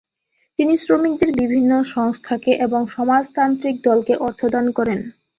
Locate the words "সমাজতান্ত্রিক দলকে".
2.89-4.13